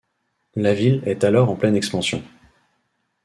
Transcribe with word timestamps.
La 0.55 0.73
ville 0.73 1.03
est 1.05 1.23
alors 1.23 1.51
en 1.51 1.55
pleine 1.55 1.75
expansion. 1.75 2.23